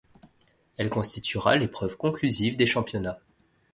[0.77, 3.19] Elle constituera l’épreuve conclusive des Championnats.